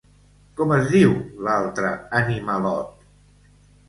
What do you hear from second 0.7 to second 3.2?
es diu l'altre animalot?